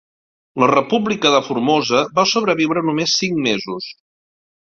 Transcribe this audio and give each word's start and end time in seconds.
La 0.61 0.69
República 0.69 1.31
de 1.33 1.41
Formosa 1.49 2.01
va 2.21 2.25
sobreviure 2.31 2.85
només 2.87 3.15
cinc 3.21 3.39
mesos. 3.49 3.93